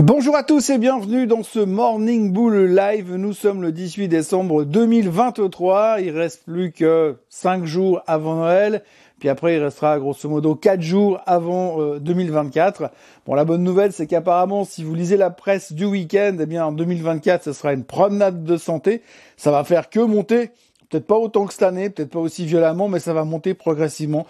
Bonjour 0.00 0.36
à 0.36 0.44
tous 0.44 0.70
et 0.70 0.78
bienvenue 0.78 1.26
dans 1.26 1.42
ce 1.42 1.58
Morning 1.58 2.32
Bull 2.32 2.72
Live. 2.72 3.16
Nous 3.16 3.32
sommes 3.32 3.62
le 3.62 3.72
18 3.72 4.06
décembre 4.06 4.62
2023. 4.62 6.00
Il 6.02 6.16
reste 6.16 6.44
plus 6.44 6.70
que 6.70 7.16
5 7.30 7.64
jours 7.64 8.00
avant 8.06 8.36
Noël. 8.36 8.84
Puis 9.18 9.28
après, 9.28 9.56
il 9.56 9.58
restera 9.60 9.98
grosso 9.98 10.28
modo 10.28 10.54
4 10.54 10.80
jours 10.80 11.20
avant 11.26 11.96
2024. 11.98 12.82
Euh, 12.82 12.86
bon, 13.26 13.34
la 13.34 13.44
bonne 13.44 13.64
nouvelle, 13.64 13.92
c'est 13.92 14.06
qu'apparemment, 14.06 14.64
si 14.64 14.84
vous 14.84 14.94
lisez 14.94 15.16
la 15.16 15.30
presse 15.30 15.72
du 15.72 15.84
week-end, 15.84 16.36
eh 16.40 16.46
bien, 16.46 16.66
en 16.66 16.70
2024, 16.70 17.42
ce 17.42 17.52
sera 17.52 17.72
une 17.72 17.82
promenade 17.82 18.44
de 18.44 18.56
santé. 18.56 19.02
Ça 19.36 19.50
va 19.50 19.64
faire 19.64 19.90
que 19.90 19.98
monter. 19.98 20.52
Peut-être 20.90 21.06
pas 21.06 21.18
autant 21.18 21.46
que 21.46 21.52
cette 21.52 21.62
année, 21.62 21.90
peut-être 21.90 22.10
pas 22.10 22.18
aussi 22.18 22.46
violemment, 22.46 22.88
mais 22.88 22.98
ça 22.98 23.12
va 23.12 23.24
monter 23.24 23.54
progressivement. 23.54 24.26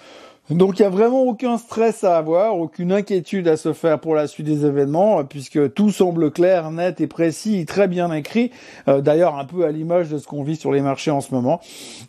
Donc 0.51 0.79
il 0.79 0.83
n'y 0.83 0.87
a 0.87 0.91
vraiment 0.91 1.25
aucun 1.25 1.59
stress 1.59 2.05
à 2.05 2.17
avoir, 2.17 2.59
aucune 2.59 2.91
inquiétude 2.91 3.47
à 3.49 3.59
se 3.59 3.75
faire 3.75 4.01
pour 4.01 4.15
la 4.15 4.27
suite 4.27 4.47
des 4.47 4.65
événements, 4.65 5.23
puisque 5.25 5.75
tout 5.75 5.91
semble 5.91 6.31
clair, 6.31 6.71
net 6.71 7.03
et 7.03 7.07
précis, 7.07 7.67
très 7.67 7.87
bien 7.87 8.11
écrit. 8.13 8.51
Euh, 8.89 9.03
d'ailleurs 9.03 9.39
un 9.39 9.45
peu 9.45 9.67
à 9.67 9.71
l'image 9.71 10.09
de 10.09 10.17
ce 10.17 10.27
qu'on 10.27 10.43
vit 10.43 10.57
sur 10.57 10.73
les 10.73 10.81
marchés 10.81 11.11
en 11.11 11.21
ce 11.21 11.35
moment. 11.35 11.61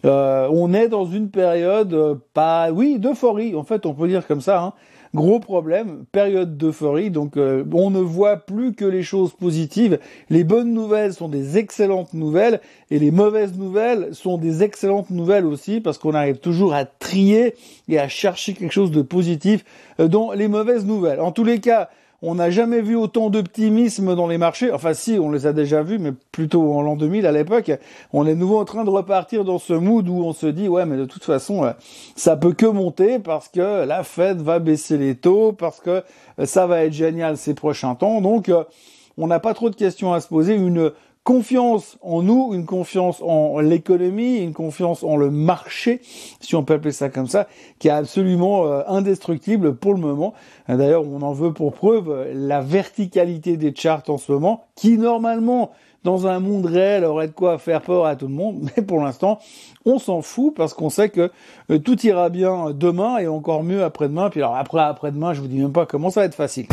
Euh, 0.05 0.47
on 0.51 0.73
est 0.73 0.87
dans 0.87 1.05
une 1.05 1.29
période, 1.29 1.93
euh, 1.93 2.15
pas, 2.33 2.71
oui, 2.71 2.97
d'euphorie. 2.97 3.55
En 3.55 3.63
fait, 3.63 3.85
on 3.85 3.93
peut 3.93 4.07
dire 4.07 4.25
comme 4.25 4.41
ça. 4.41 4.61
Hein. 4.61 4.73
Gros 5.15 5.39
problème, 5.39 6.05
période 6.11 6.55
d'euphorie, 6.55 7.09
donc 7.09 7.35
euh, 7.35 7.63
on 7.73 7.89
ne 7.89 7.99
voit 7.99 8.37
plus 8.37 8.73
que 8.73 8.85
les 8.85 9.01
choses 9.01 9.33
positives. 9.33 9.97
Les 10.29 10.43
bonnes 10.43 10.71
nouvelles 10.71 11.13
sont 11.13 11.29
des 11.29 11.57
excellentes 11.57 12.13
nouvelles 12.13 12.61
et 12.91 12.99
les 12.99 13.09
mauvaises 13.09 13.57
nouvelles 13.57 14.13
sont 14.13 14.37
des 14.37 14.61
excellentes 14.61 15.09
nouvelles 15.09 15.47
aussi 15.47 15.81
parce 15.81 15.97
qu'on 15.97 16.13
arrive 16.13 16.37
toujours 16.37 16.75
à 16.75 16.85
trier 16.85 17.55
et 17.87 17.97
à 17.97 18.07
chercher 18.07 18.53
quelque 18.53 18.71
chose 18.71 18.91
de 18.91 19.01
positif 19.01 19.65
euh, 19.99 20.07
dans 20.07 20.31
les 20.31 20.47
mauvaises 20.47 20.85
nouvelles. 20.85 21.21
En 21.21 21.31
tous 21.31 21.43
les 21.43 21.59
cas, 21.59 21.89
on 22.21 22.35
n'a 22.35 22.49
jamais 22.49 22.81
vu 22.81 22.95
autant 22.95 23.29
d'optimisme 23.29 24.15
dans 24.15 24.27
les 24.27 24.37
marchés. 24.37 24.71
Enfin, 24.71 24.93
si, 24.93 25.17
on 25.19 25.31
les 25.31 25.47
a 25.47 25.53
déjà 25.53 25.83
vus, 25.83 25.99
mais 25.99 26.11
plutôt 26.31 26.73
en 26.73 26.81
l'an 26.81 26.95
2000 26.95 27.25
à 27.25 27.31
l'époque. 27.31 27.71
On 28.11 28.27
est 28.27 28.35
nouveau 28.35 28.59
en 28.59 28.65
train 28.65 28.83
de 28.83 28.89
repartir 28.89 29.45
dans 29.45 29.57
ce 29.57 29.73
mood 29.73 30.07
où 30.09 30.23
on 30.23 30.33
se 30.33 30.47
dit, 30.47 30.67
ouais, 30.67 30.85
mais 30.85 30.97
de 30.97 31.05
toute 31.05 31.23
façon, 31.23 31.63
euh, 31.63 31.71
ça 32.15 32.35
peut 32.35 32.53
que 32.53 32.65
monter 32.65 33.19
parce 33.19 33.47
que 33.47 33.85
la 33.85 34.03
Fed 34.03 34.41
va 34.41 34.59
baisser 34.59 34.97
les 34.97 35.15
taux, 35.15 35.53
parce 35.53 35.79
que 35.79 36.03
euh, 36.39 36.45
ça 36.45 36.67
va 36.67 36.83
être 36.83 36.93
génial 36.93 37.37
ces 37.37 37.53
prochains 37.53 37.95
temps. 37.95 38.19
Donc, 38.19 38.49
euh, 38.49 38.63
on 39.17 39.27
n'a 39.27 39.39
pas 39.39 39.53
trop 39.53 39.69
de 39.69 39.75
questions 39.75 40.13
à 40.13 40.19
se 40.19 40.27
poser. 40.27 40.55
Une 40.55 40.91
confiance 41.29 41.99
en 42.01 42.23
nous, 42.23 42.55
une 42.55 42.65
confiance 42.65 43.21
en 43.21 43.59
l'économie, 43.59 44.37
une 44.37 44.53
confiance 44.53 45.03
en 45.03 45.15
le 45.15 45.29
marché, 45.29 46.01
si 46.39 46.55
on 46.55 46.63
peut 46.63 46.73
appeler 46.73 46.91
ça 46.91 47.09
comme 47.09 47.27
ça, 47.27 47.47
qui 47.77 47.87
est 47.87 47.91
absolument 47.91 48.65
euh, 48.65 48.81
indestructible 48.87 49.75
pour 49.75 49.93
le 49.93 49.99
moment. 49.99 50.33
D'ailleurs, 50.67 51.03
on 51.05 51.21
en 51.21 51.33
veut 51.33 51.53
pour 51.53 51.73
preuve 51.73 52.29
la 52.33 52.61
verticalité 52.61 53.57
des 53.57 53.75
charts 53.75 54.01
en 54.07 54.17
ce 54.17 54.31
moment, 54.31 54.63
qui 54.73 54.97
normalement 54.97 55.69
dans 56.03 56.25
un 56.25 56.39
monde 56.39 56.65
réel 56.65 57.05
aurait 57.05 57.27
de 57.27 57.33
quoi 57.33 57.59
faire 57.59 57.83
peur 57.83 58.07
à 58.07 58.15
tout 58.15 58.27
le 58.27 58.33
monde, 58.33 58.67
mais 58.75 58.81
pour 58.81 58.99
l'instant, 58.99 59.37
on 59.85 59.99
s'en 59.99 60.23
fout 60.23 60.55
parce 60.55 60.73
qu'on 60.73 60.89
sait 60.89 61.09
que 61.09 61.29
euh, 61.69 61.77
tout 61.77 62.03
ira 62.07 62.29
bien 62.29 62.71
demain 62.71 63.19
et 63.19 63.27
encore 63.27 63.61
mieux 63.61 63.83
après-demain. 63.83 64.31
Puis 64.31 64.41
alors 64.41 64.55
après 64.55 64.81
après-demain, 64.81 65.33
je 65.33 65.41
vous 65.41 65.47
dis 65.47 65.59
même 65.59 65.73
pas 65.73 65.85
comment 65.85 66.09
ça 66.09 66.21
va 66.21 66.25
être 66.25 66.33
facile. 66.33 66.65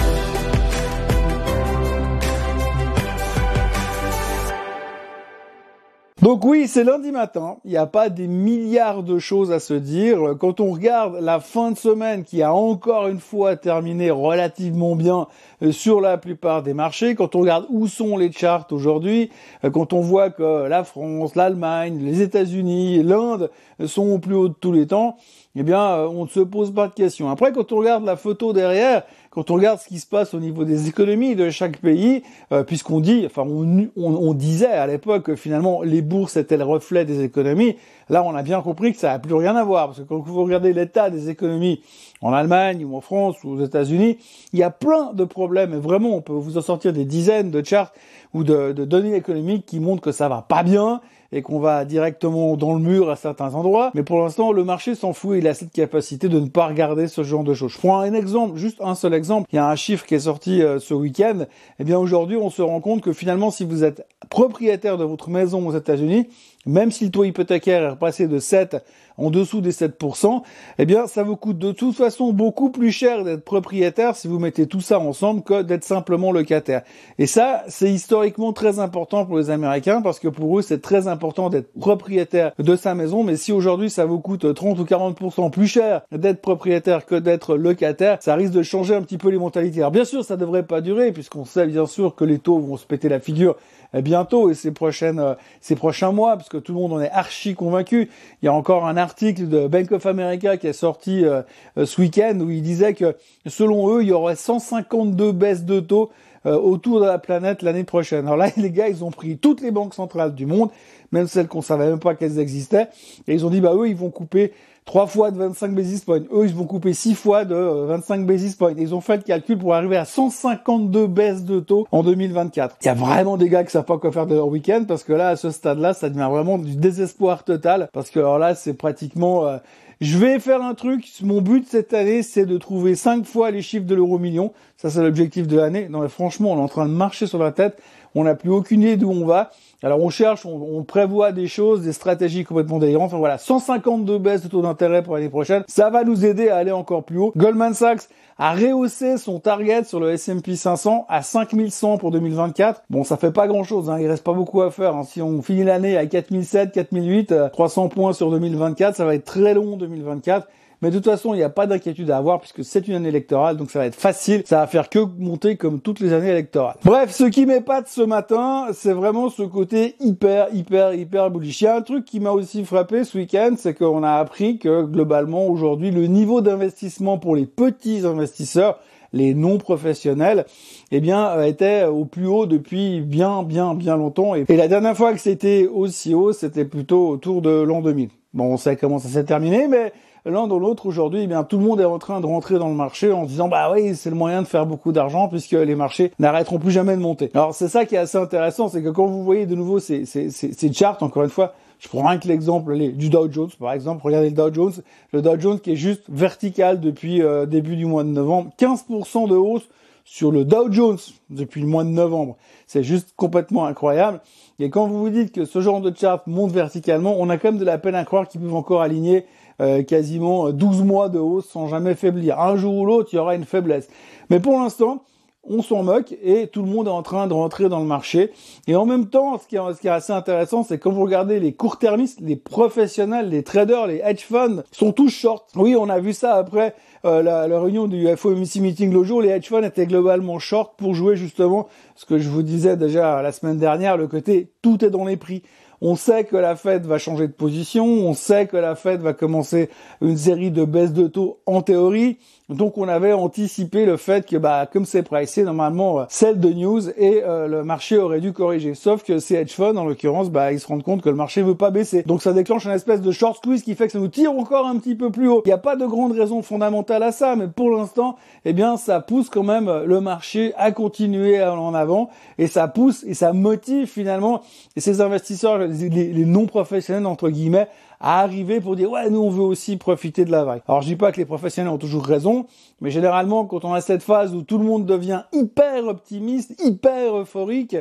Donc 6.23 6.47
oui, 6.47 6.67
c'est 6.67 6.83
lundi 6.83 7.13
matin. 7.13 7.59
Il 7.67 7.73
n'y 7.73 7.77
a 7.77 7.85
pas 7.85 8.09
des 8.09 8.27
milliards 8.27 9.03
de 9.03 9.19
choses 9.19 9.53
à 9.53 9.61
se 9.61 9.75
dire. 9.75 10.35
Quand 10.41 10.61
on 10.61 10.73
regarde 10.73 11.19
la 11.21 11.41
fin 11.41 11.73
de 11.73 11.77
semaine 11.77 12.25
qui 12.25 12.43
a 12.43 12.55
encore 12.55 13.09
une 13.09 13.21
fois 13.21 13.55
terminé 13.57 14.11
relativement 14.11 14.97
bien 14.97 15.27
euh, 15.63 15.73
sur 15.73 16.01
la 16.01 16.17
plupart 16.17 16.63
des 16.63 16.73
marchés, 16.73 17.17
quand 17.17 17.35
on 17.35 17.41
regarde 17.41 17.67
où 17.69 17.87
sont 17.87 18.17
les 18.17 18.33
charts 18.33 18.67
aujourd'hui, 18.71 19.31
euh, 19.63 19.71
quand 19.71 19.93
on 19.93 20.01
voit 20.01 20.31
que 20.31 20.67
la 20.67 20.85
France, 20.85 21.35
l'Allemagne, 21.35 21.99
les 22.03 22.23
États-Unis, 22.23 23.03
l'Inde 23.03 23.51
sont 23.85 24.09
au 24.09 24.19
plus 24.19 24.37
haut 24.37 24.49
de 24.49 24.55
tous 24.55 24.73
les 24.73 24.87
temps, 24.87 25.19
eh 25.55 25.63
bien, 25.63 25.83
euh, 25.83 26.09
on 26.09 26.25
ne 26.25 26.29
se 26.29 26.41
pose 26.41 26.73
pas 26.73 26.89
de 26.89 26.95
questions. 26.95 27.29
Après, 27.29 27.53
quand 27.53 27.73
on 27.73 27.77
regarde 27.77 28.07
la 28.07 28.17
photo 28.17 28.55
derrière, 28.55 29.03
quand 29.37 29.51
on 29.51 29.57
regarde 29.57 29.79
ce 29.79 29.89
qui 29.89 29.99
se 29.99 30.07
passe 30.07 30.33
au 30.33 30.41
niveau 30.41 30.65
des 30.65 30.89
économies 30.89 31.37
de 31.37 31.51
chaque 31.51 31.77
pays, 31.77 32.23
euh, 32.53 32.65
puisqu'on 32.65 33.01
dit, 33.01 33.25
enfin, 33.27 33.43
on, 33.43 33.91
on, 33.95 34.33
disait 34.33 34.65
à 34.65 34.87
l'époque 34.87 35.25
que 35.25 35.37
finalement 35.37 35.83
les 35.83 36.01
bourses 36.01 36.39
étaient 36.39 36.57
le 36.57 36.65
reflet 36.65 37.05
des 37.05 37.23
économies, 37.23 37.77
là, 38.09 38.25
on 38.25 38.35
a 38.35 38.43
bien 38.43 38.63
compris 38.63 38.95
que 38.95 38.99
ça 38.99 39.09
n'a 39.09 39.19
plus 39.19 39.35
rien 39.35 39.55
à 39.55 39.63
voir, 39.63 39.89
parce 39.89 39.99
que 39.99 40.05
quand 40.05 40.21
vous 40.21 40.43
regardez 40.43 40.73
l'état 40.73 41.11
des 41.11 41.29
économies 41.29 41.83
en 42.23 42.33
Allemagne 42.33 42.83
ou 42.87 42.97
en 42.97 43.03
France 43.03 43.37
ou 43.45 43.51
aux 43.51 43.61
États-Unis, 43.63 44.17
il 44.55 44.59
y 44.59 44.63
a 44.63 44.71
plein 44.71 45.13
de 45.13 45.25
problèmes. 45.25 45.75
Et 45.75 45.81
vraiment, 45.81 46.17
on 46.17 46.23
peut 46.23 46.33
vous 46.33 46.57
en 46.57 46.63
sortir 46.63 46.95
des 46.95 47.05
dizaines 47.05 47.51
de 47.51 47.63
charts 47.63 47.93
ou 48.33 48.43
de, 48.43 48.73
de 48.73 48.87
données 48.87 49.17
économiques 49.17 49.67
qui 49.67 49.81
montrent 49.81 50.01
que 50.01 50.13
ça 50.13 50.31
va 50.31 50.47
pas 50.49 50.63
bien 50.63 51.03
et 51.33 51.43
qu'on 51.43 51.59
va 51.59 51.85
directement 51.85 52.57
dans 52.57 52.75
le 52.75 52.81
mur 52.81 53.11
à 53.11 53.17
certains 53.17 53.55
endroits. 53.55 53.91
Mais 53.95 54.03
pour 54.03 54.21
l'instant, 54.21 54.53
le 54.53 54.65
marché 54.65 54.95
s'en 54.95 55.13
fout. 55.13 55.39
Il 55.39 55.49
a 55.49 55.55
cette 55.55 55.73
capacité 55.73 56.29
de 56.29 56.41
ne 56.41 56.49
pas 56.49 56.67
regarder 56.67 57.09
ce 57.09 57.23
genre 57.23 57.45
de 57.45 57.55
choses. 57.55 57.73
Je 57.73 57.79
prends 57.79 58.01
un 58.01 58.15
exemple, 58.15 58.57
juste 58.57 58.79
un 58.81 58.95
seul 58.95 59.15
exemple. 59.15 59.49
Il 59.53 59.57
y 59.57 59.59
a 59.59 59.69
un 59.69 59.77
chiffre 59.77 60.07
qui 60.07 60.15
est 60.15 60.21
sorti 60.21 60.63
euh, 60.63 60.79
ce 60.79 60.95
week-end. 60.95 61.47
Eh 61.79 61.85
bien, 61.85 61.99
aujourd'hui, 61.99 62.37
on 62.37 62.51
se 62.51 62.63
rend 62.63 62.81
compte 62.81 63.03
que 63.03 63.13
finalement, 63.13 63.51
si 63.51 63.65
vous 63.65 63.85
êtes 63.85 64.07
propriétaire 64.31 64.99
de 64.99 65.05
votre 65.05 65.31
maison 65.31 65.67
aux 65.67 65.77
États-Unis, 65.77 66.29
même 66.67 66.91
si 66.91 67.07
le 67.07 67.11
taux 67.11 67.25
hypothécaire 67.25 67.83
est 67.83 67.91
repassé 67.91 68.27
de 68.29 68.39
7 68.39 68.85
en 69.19 69.31
dessous 69.31 69.61
des 69.61 69.73
7%, 69.73 70.43
eh 70.79 70.85
bien, 70.85 71.07
ça 71.07 71.23
vous 71.23 71.37
coûte 71.37 71.59
de 71.59 71.73
toute 71.73 71.97
façon 71.97 72.33
beaucoup 72.33 72.71
plus 72.71 72.93
cher 72.93 73.25
d'être 73.25 73.45
propriétaire 73.45 74.15
si 74.15 74.29
vous 74.29 74.39
mettez 74.39 74.67
tout 74.67 74.81
ça 74.81 74.99
ensemble 74.99 75.43
que 75.43 75.63
d'être 75.63 75.85
simplement 75.85 76.33
locataire. 76.33 76.83
Et 77.19 77.27
ça, 77.27 77.65
c'est 77.69 77.91
historiquement 77.91 78.53
très 78.53 78.79
important 78.79 79.25
pour 79.25 79.39
les 79.39 79.51
Américains 79.51 80.03
parce 80.03 80.19
que 80.19 80.29
pour 80.29 80.59
eux, 80.59 80.63
c'est 80.63 80.83
très 80.83 81.09
important 81.09 81.49
d'être 81.49 81.73
propriétaire 81.79 82.53
de 82.59 82.77
sa 82.77 82.95
maison. 82.95 83.23
Mais 83.23 83.37
si 83.37 83.53
aujourd'hui, 83.53 83.89
ça 83.89 84.05
vous 84.05 84.21
coûte 84.21 84.53
30 84.53 84.79
ou 84.79 84.85
40% 84.85 85.51
plus 85.51 85.67
cher 85.67 86.03
d'être 86.13 86.43
propriétaire 86.43 87.07
que 87.07 87.15
d'être 87.15 87.57
locataire, 87.57 88.19
ça 88.21 88.35
risque 88.35 88.53
de 88.53 88.63
changer 88.63 88.95
un 88.95 89.03
petit 89.03 89.19
peu 89.19 89.31
les 89.31 89.39
mentalités. 89.39 89.79
Alors 89.79 89.93
bien 89.93 90.05
sûr, 90.05 90.25
ça 90.25 90.37
devrait 90.37 90.67
pas 90.67 90.81
durer 90.81 91.13
puisqu'on 91.13 91.45
sait 91.45 91.67
bien 91.67 91.87
sûr 91.87 92.15
que 92.15 92.25
les 92.25 92.39
taux 92.39 92.59
vont 92.59 92.77
se 92.77 92.85
péter 92.85 93.09
la 93.09 93.21
figure 93.21 93.57
bientôt 94.03 94.51
et 94.51 94.55
ces 94.55 94.71
prochaines, 94.71 95.19
euh, 95.19 95.35
ces 95.61 95.77
prochains 95.77 96.13
mois, 96.13 96.37
parce 96.37 96.49
que 96.49 96.57
tout 96.57 96.73
le 96.73 96.79
monde 96.79 96.93
en 96.93 97.01
est 97.01 97.11
archi 97.11 97.55
convaincu. 97.55 98.11
Il 98.43 98.47
y 98.47 98.49
a 98.49 98.53
encore 98.53 98.87
un 98.87 98.97
article 98.97 99.49
de 99.49 99.67
Bank 99.67 99.93
of 99.93 100.07
America 100.07 100.57
qui 100.57 100.67
est 100.67 100.73
sorti 100.73 101.25
euh, 101.25 101.43
euh, 101.79 101.87
ce 101.87 102.01
week-end 102.01 102.39
où 102.41 102.51
il 102.51 102.63
disait 102.63 102.95
que 102.95 103.17
selon 103.47 103.95
eux, 103.95 104.03
il 104.03 104.09
y 104.09 104.13
aurait 104.13 104.37
152 104.37 105.33
baisses 105.33 105.65
de 105.65 105.81
taux 105.81 106.11
autour 106.45 107.01
de 107.01 107.07
la 107.07 107.19
planète 107.19 107.63
l'année 107.63 107.83
prochaine. 107.83 108.25
Alors 108.27 108.37
là, 108.37 108.51
les 108.57 108.71
gars, 108.71 108.89
ils 108.89 109.03
ont 109.03 109.11
pris 109.11 109.37
toutes 109.37 109.61
les 109.61 109.73
banques 109.73 109.95
centrales 109.95 110.33
du 110.33 110.47
monde, 110.47 110.71
même 111.11 111.27
celles 111.27 111.49
qu'on 111.49 111.61
savait 111.61 111.89
même 111.89 111.99
pas 111.99 112.15
qu'elles 112.15 112.39
existaient, 112.39 112.87
et 113.27 113.35
ils 113.35 113.45
ont 113.45 113.51
dit 113.51 113.61
bah 113.61 113.73
eux, 113.75 113.89
ils 113.89 113.97
vont 113.97 114.11
couper 114.11 114.53
3 114.87 115.09
fois 115.09 115.33
de 115.33 115.39
25 115.39 115.75
basis 115.75 116.05
points. 116.05 116.21
Eux, 116.33 116.47
ils 116.47 116.55
vont 116.55 116.65
couper 116.65 116.95
6 116.95 117.15
fois 117.17 117.45
de 117.45 117.55
25 117.55 118.21
euh, 118.21 118.25
basis 118.25 118.55
points. 118.55 118.73
Ils 118.79 118.95
ont 118.95 119.01
fait 119.01 119.17
le 119.17 119.23
calcul 119.25 119.59
pour 119.59 119.75
arriver 119.75 119.97
à 119.97 120.05
152 120.05 121.09
baisses 121.09 121.45
de 121.45 121.59
taux 121.59 121.89
en 121.91 122.05
2024. 122.05 122.77
Il 122.83 122.87
y 122.87 122.89
a 122.89 122.95
vraiment 122.95 123.37
des 123.37 123.49
gars 123.49 123.65
qui 123.65 123.73
savent 123.73 123.85
pas 123.85 123.99
quoi 123.99 124.13
faire 124.13 124.29
de 124.29 124.37
leur 124.37 124.47
week-end 124.47 124.85
parce 124.87 125.03
que 125.03 125.13
là, 125.13 125.31
à 125.31 125.37
ce 125.37 125.51
stade-là, 125.51 125.93
ça 125.93 126.09
devient 126.09 126.29
vraiment 126.31 126.57
du 126.57 126.77
désespoir 126.77 127.43
total 127.43 127.89
parce 127.93 128.11
que 128.11 128.21
alors 128.21 128.39
là, 128.39 128.55
c'est 128.55 128.75
pratiquement... 128.75 129.47
Euh, 129.47 129.59
je 130.01 130.19
vais 130.19 130.39
faire 130.39 130.63
un 130.63 130.75
truc. 130.75 131.09
Mon 131.23 131.41
but 131.41 131.67
cette 131.67 131.95
année, 131.95 132.23
c'est 132.23 132.45
de 132.45 132.59
trouver 132.59 132.95
5 132.95 133.25
fois 133.25 133.51
les 133.51 133.63
chiffres 133.63 133.87
de 133.87 133.95
l'euro 133.95 134.19
million. 134.19 134.53
Ça, 134.77 134.91
c'est 134.91 135.03
l'objectif 135.03 135.49
de 135.49 135.57
l'année. 135.57 135.89
Non, 135.89 136.07
franchement, 136.09 136.53
on 136.53 136.59
est 136.59 136.63
en 136.63 136.69
train 136.69 136.87
de 136.87 136.93
marcher 136.93 137.27
sur 137.27 137.39
la 137.39 137.51
tête. 137.51 137.79
On 138.15 138.25
n'a 138.25 138.35
plus 138.35 138.51
aucune 138.51 138.83
idée 138.83 138.97
d'où 138.97 139.11
on 139.11 139.25
va. 139.25 139.51
Alors 139.83 140.01
on 140.01 140.09
cherche, 140.09 140.47
on, 140.47 140.83
prévoit 140.85 141.33
des 141.33 141.49
choses, 141.49 141.83
des 141.83 141.93
stratégies 141.93 142.45
complètement 142.45 142.79
délirantes. 142.79 143.09
Enfin 143.09 143.19
voilà, 143.19 143.39
152 143.39 144.19
baisses 144.19 144.43
de 144.43 144.49
taux 144.49 144.63
d'intérêt 144.63 145.03
pour 145.03 145.15
l'année 145.15 145.29
prochaine. 145.29 145.65
Ça 145.69 145.91
va 145.91 146.05
nous 146.05 146.25
aider 146.25 146.49
à 146.49 146.57
aller 146.57 146.73
encore 146.73 147.05
plus 147.05 147.19
haut. 147.19 147.33
Goldman 147.37 147.75
Sachs 147.75 148.09
a 148.39 148.55
rehaussé 148.55 149.19
son 149.19 149.39
target 149.39 149.85
sur 149.85 150.01
le 150.01 150.13
S&P 150.13 150.57
500 150.57 151.07
à 151.09 151.23
5100 151.23 151.99
pour 151.99 152.11
2024. 152.11 152.85
Bon, 152.91 153.05
ça 153.05 153.17
fait 153.17 153.33
pas 153.33 153.47
grand 153.47 153.65
chose, 153.65 153.91
hein. 153.91 153.99
il 154.01 154.07
reste 154.09 154.25
pas 154.25 154.33
beaucoup 154.33 154.63
à 154.63 154.71
faire. 154.71 154.95
Hein. 154.95 155.05
Si 155.05 155.21
on 155.23 155.43
finit 155.43 155.65
l'année 155.65 155.97
à 155.97 156.07
4007, 156.07 156.73
4008, 156.73 157.35
300 157.53 157.89
points 157.89 158.13
sur 158.13 158.31
2024, 158.31 158.97
ça 158.97 159.05
va 159.05 159.15
être 159.15 159.25
très 159.25 159.55
long 159.55 159.77
2024. 159.77 160.47
Mais 160.83 160.91
de 160.91 160.97
toute 160.97 161.07
façon, 161.07 161.33
il 161.35 161.39
n'y 161.39 161.43
a 161.43 161.51
pas 161.51 161.67
d'inquiétude 161.67 162.11
à 162.11 162.19
avoir 162.19 162.41
puisque 162.41 162.65
c'est 162.65 162.87
une 162.87 162.95
année 162.95 163.09
électorale, 163.09 163.57
donc 163.57 163.71
ça 163.71 163.79
va 163.79 163.87
être 163.87 163.95
facile. 163.95 164.43
Ça 164.45 164.61
va 164.61 164.67
faire 164.67 164.89
que 164.89 164.99
monter 164.99 165.57
comme 165.57 165.81
toutes 165.81 166.01
les 166.01 166.13
années 166.13 166.31
électorales. 166.31 166.77
Bref, 166.85 167.13
ce 167.13 167.25
qui 167.25 167.47
m'épate 167.47 167.89
ce 167.89 168.03
matin, 168.03 168.67
c'est 168.73 168.93
vraiment 168.93 169.31
ce 169.31 169.43
côté 169.43 169.97
hyper, 170.01 170.49
hyper, 170.53 170.95
hyper 170.95 171.31
bullish. 171.31 171.61
Il 171.63 171.65
y 171.65 171.67
a 171.69 171.77
un 171.77 171.83
truc 171.83 172.05
qui 172.05 172.21
m'a 172.21 172.31
aussi 172.31 172.65
frappé 172.65 173.05
ce 173.05 173.17
week-end, 173.19 173.55
c'est 173.57 173.75
qu'on 173.75 174.03
a 174.03 174.13
appris 174.13 174.59
que 174.59 174.83
globalement 174.83 175.47
aujourd'hui, 175.47 175.91
le 175.91 176.07
niveau 176.07 176.41
d'investissement 176.41 177.19
pour 177.19 177.37
les 177.37 177.47
petits 177.47 178.05
investisseurs 178.05 178.79
les 179.13 179.35
non 179.35 179.59
professionnels, 179.59 180.47
eh 180.93 181.01
bien, 181.01 181.29
euh, 181.29 181.45
était 181.45 181.85
au 181.85 182.05
plus 182.05 182.27
haut 182.27 182.47
depuis 182.47 183.01
bien, 183.01 183.43
bien, 183.43 183.75
bien 183.75 183.97
longtemps. 183.97 184.35
Et, 184.35 184.45
la 184.49 184.69
dernière 184.69 184.97
fois 184.97 185.13
que 185.13 185.21
c'était 185.21 185.67
aussi 185.67 186.15
haut, 186.15 186.33
c'était 186.33 186.65
plutôt 186.65 187.09
autour 187.09 187.43
de 187.43 187.51
l'an 187.51 187.81
2000. 187.81 188.11
Bon, 188.35 188.53
on 188.53 188.57
sait 188.57 188.77
comment 188.77 188.99
ça 188.99 189.09
s'est 189.09 189.25
terminé, 189.25 189.67
mais 189.69 189.93
l'un 190.27 190.47
dans 190.47 190.59
l'autre 190.59 190.87
aujourd'hui, 190.87 191.23
eh 191.23 191.27
bien 191.27 191.45
tout 191.45 191.59
le 191.59 191.65
monde 191.65 191.81
est 191.81 191.85
en 191.85 191.99
train 191.99 192.21
de 192.21 192.27
rentrer 192.27 192.59
dans 192.59 192.69
le 192.69 192.75
marché 192.75 193.13
en 193.13 193.25
disant 193.25 193.49
bah 193.49 193.71
oui, 193.73 193.95
c'est 193.95 194.11
le 194.11 194.17
moyen 194.17 194.43
de 194.43 194.47
faire 194.47 194.67
beaucoup 194.67 194.93
d'argent 194.93 195.29
puisque 195.29 195.53
les 195.53 195.75
marchés 195.75 196.13
n'arrêteront 196.19 196.59
plus 196.59 196.71
jamais 196.71 196.97
de 196.97 197.01
monter. 197.01 197.31
Alors 197.35 197.55
c'est 197.55 197.69
ça 197.69 197.85
qui 197.85 197.95
est 197.95 197.99
assez 197.99 198.19
intéressant, 198.19 198.69
c'est 198.69 198.83
que 198.83 198.91
quand 198.91 199.07
vous 199.07 199.25
voyez 199.25 199.47
de 199.47 199.55
nouveau 199.55 199.79
ces, 199.79 200.05
ces 200.05 200.73
charts, 200.73 201.03
encore 201.03 201.25
une 201.25 201.31
fois, 201.31 201.55
je 201.79 201.89
prends 201.89 202.07
rien 202.07 202.19
que 202.19 202.29
l'exemple 202.29 202.77
du 202.77 203.11
Dow 203.11 203.31
Jones, 203.31 203.51
par 203.59 203.73
exemple. 203.73 204.03
Regardez 204.05 204.31
le 204.31 204.35
Dow 204.35 204.53
Jones. 204.53 204.73
Le 205.13 205.23
Dow 205.23 205.39
Jones 205.39 205.61
qui 205.61 205.73
est 205.73 205.77
juste 205.77 206.05
vertical 206.09 206.81
depuis 206.81 207.23
euh, 207.23 207.47
début 207.47 207.77
du 207.77 207.85
mois 207.85 208.05
de 208.05 208.09
novembre. 208.09 208.51
15% 208.59 209.29
de 209.29 209.35
hausse 209.35 209.69
sur 210.07 210.31
le 210.31 210.45
Dow 210.45 210.73
Jones 210.73 210.99
depuis 211.29 211.61
le 211.61 211.67
mois 211.67 211.85
de 211.85 211.91
novembre. 211.91 212.37
C'est 212.67 212.85
juste 212.85 213.13
complètement 213.17 213.67
incroyable. 213.67 214.21
Et 214.61 214.71
quand 214.71 214.87
vous 214.87 215.01
vous 215.01 215.11
dites 215.11 215.33
que 215.33 215.45
ce 215.45 215.61
genre 215.61 215.81
de 215.81 215.93
chart 215.95 216.27
monte 216.27 216.53
verticalement, 216.53 217.17
on 217.19 217.29
a 217.29 217.37
quand 217.37 217.51
même 217.51 217.61
de 217.61 217.65
la 217.65 217.77
peine 217.77 217.97
à 217.97 218.05
croire 218.05 218.29
qu'ils 218.29 218.41
peuvent 218.41 218.55
encore 218.55 218.81
aligner 218.81 219.27
euh, 219.61 219.83
quasiment 219.83 220.53
12 220.53 220.85
mois 220.85 221.09
de 221.09 221.19
hausse 221.19 221.49
sans 221.49 221.67
jamais 221.67 221.95
faiblir. 221.95 222.41
Un 222.41 222.57
jour 222.57 222.77
ou 222.77 222.87
l'autre, 222.87 223.11
il 223.13 223.17
y 223.17 223.19
aura 223.19 223.35
une 223.35 223.45
faiblesse. 223.45 223.89
Mais 224.31 224.39
pour 224.39 224.59
l'instant, 224.59 225.03
on 225.49 225.63
s'en 225.63 225.83
moque 225.83 226.15
et 226.23 226.49
tout 226.49 226.63
le 226.63 226.69
monde 226.69 226.87
est 226.87 226.91
en 226.91 227.03
train 227.03 227.27
de 227.27 227.33
rentrer 227.33 227.69
dans 227.69 227.81
le 227.81 227.87
marché. 227.87 228.33
Et 228.67 228.77
en 228.77 228.87
même 228.87 229.09
temps, 229.09 229.39
ce 229.39 229.47
qui 229.47 229.57
est, 229.57 229.75
ce 229.75 229.81
qui 229.81 229.87
est 229.87 229.91
assez 229.91 230.13
intéressant, 230.13 230.63
c'est 230.63 230.79
quand 230.79 230.91
vous 230.91 231.03
regardez 231.03 231.41
les 231.41 231.53
court-termistes, 231.53 232.21
les 232.21 232.37
professionnels, 232.37 233.29
les 233.29 233.43
traders, 233.43 233.87
les 233.87 234.01
hedge 234.05 234.23
funds 234.23 234.63
sont 234.73 234.93
tous 234.93 235.09
short. 235.09 235.49
Oui, 235.57 235.77
on 235.77 235.89
a 235.89 235.99
vu 235.99 236.13
ça 236.13 236.35
après 236.35 236.75
euh, 237.07 237.23
la, 237.23 237.49
la, 237.49 237.61
réunion 237.61 237.87
du 237.87 238.07
FOMC 238.17 238.57
meeting 238.57 238.93
le 238.93 239.05
jour. 239.05 239.23
Les 239.23 239.29
hedge 239.29 239.49
funds 239.49 239.63
étaient 239.63 239.87
globalement 239.87 240.39
short 240.39 240.75
pour 240.77 240.95
jouer 240.95 241.17
justement 241.17 241.69
ce 241.95 242.05
que 242.05 242.19
je 242.19 242.29
vous 242.29 242.43
disais 242.43 242.77
déjà 242.77 243.23
la 243.23 243.33
semaine 243.33 243.59
dernière, 243.59 243.97
le 243.97 244.09
côté 244.09 244.51
tout 244.63 244.85
est 244.85 244.91
dans 244.91 245.05
les 245.05 245.17
prix. 245.17 245.43
On 245.81 245.95
sait 245.95 246.25
que 246.25 246.37
la 246.37 246.57
Fed 246.57 246.87
va 246.87 246.99
changer 246.99 247.29
de 247.29 247.33
position, 247.33 247.85
on 247.85 248.15
sait 248.15 248.47
que 248.47 248.57
la 248.57 248.75
Fed 248.75 249.01
va 249.01 249.13
commencer 249.13 249.69
une 250.01 250.17
série 250.17 250.51
de 250.51 250.65
baisses 250.65 250.93
de 250.93 251.07
taux 251.07 251.41
en 251.47 251.61
théorie. 251.61 252.19
Donc 252.49 252.79
on 252.79 252.87
avait 252.87 253.13
anticipé 253.13 253.87
le 253.87 253.97
fait 253.97 254.25
que 254.25 254.37
bah 254.37 254.69
comme 254.73 254.85
c'est 254.85 255.03
pricé 255.03 255.43
normalement 255.43 256.07
celle 256.09 256.39
de 256.39 256.49
news 256.51 256.91
et 256.91 257.25
euh, 257.25 257.49
le 257.49 257.65
marché 257.65 257.99
aurait 257.99 258.21
dû 258.21 258.33
corriger. 258.33 258.75
Sauf 258.75 259.03
que 259.03 259.19
ces 259.19 259.35
hedge 259.35 259.53
funds 259.53 259.77
en 259.77 259.85
l'occurrence 259.85 260.31
bah 260.31 260.53
ils 260.53 260.61
se 260.61 260.69
rendent 260.69 260.85
compte 260.85 261.03
que 261.03 261.09
le 261.09 261.17
marché 261.17 261.43
veut 261.43 261.57
pas 261.57 261.73
baisser. 261.73 262.05
Donc 262.05 262.23
ça 262.23 262.33
déclenche 262.33 262.65
une 262.65 262.71
espèce 262.71 263.01
de 263.01 263.11
short 263.11 263.39
squeeze 263.39 263.65
qui 263.65 263.75
fait 263.75 263.87
que 263.87 263.93
ça 263.93 263.99
nous 263.99 264.07
tire 264.07 264.31
encore 264.31 264.65
un 264.65 264.79
petit 264.79 264.95
peu 264.95 265.11
plus 265.11 265.29
haut. 265.29 265.43
Il 265.45 265.49
n'y 265.49 265.55
a 265.55 265.59
pas 265.59 265.75
de 265.75 265.87
grande 265.87 266.13
raison 266.13 266.41
fondamentale 266.41 267.03
à 267.03 267.11
ça, 267.11 267.35
mais 267.35 267.49
pour 267.49 267.71
l'instant, 267.71 268.15
eh 268.45 268.53
bien 268.53 268.77
ça 268.77 269.01
pousse 269.01 269.29
quand 269.29 269.43
même 269.43 269.83
le 269.85 270.01
marché 270.01 270.53
à 270.57 270.71
continuer 270.71 271.43
en 271.43 271.75
avant 271.75 272.11
et 272.39 272.47
ça 272.47 272.69
pousse 272.69 273.03
et 273.09 273.15
ça 273.15 273.33
motive 273.33 273.89
finalement 273.89 274.43
ces 274.77 275.01
investisseurs 275.01 275.59
les, 275.59 275.89
les 275.89 276.25
non 276.25 276.47
professionnels 276.47 277.07
entre 277.07 277.29
guillemets 277.29 277.67
à 278.01 278.21
arriver 278.21 278.61
pour 278.61 278.77
dire 278.77 278.91
ouais 278.91 279.11
nous 279.11 279.21
on 279.21 279.31
veut 279.31 279.43
aussi 279.43 279.77
profiter 279.77 280.25
de 280.25 280.31
la 280.31 280.45
vague. 280.45 280.63
Alors 280.69 280.83
je 280.83 280.89
dis 280.89 280.97
pas 280.97 281.13
que 281.13 281.19
les 281.19 281.25
professionnels 281.25 281.73
ont 281.73 281.79
toujours 281.79 282.05
raison, 282.05 282.47
mais 282.81 282.91
généralement 282.91 283.45
quand 283.45 283.65
on 283.65 283.73
a 283.73 283.81
cette 283.81 284.03
phase 284.03 284.35
où 284.35 284.43
tout 284.43 284.59
le 284.59 284.65
monde 284.65 284.87
devient 284.87 285.23
hyper 285.33 285.87
optimiste, 285.87 286.61
hyper 286.65 287.17
euphorique, 287.17 287.77